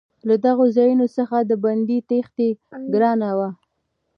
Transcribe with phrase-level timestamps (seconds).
[0.27, 2.47] له دغو ځایونو څخه د بندي تېښته
[2.93, 3.49] ګرانه وه.